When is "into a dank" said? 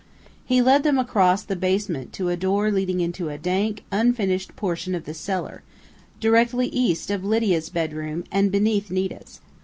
3.01-3.83